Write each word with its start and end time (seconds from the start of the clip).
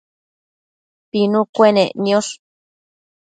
pinu 1.09 1.39
cuenec 1.55 1.91
niosh 2.03 2.31